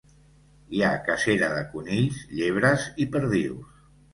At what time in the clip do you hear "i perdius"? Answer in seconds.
3.07-3.81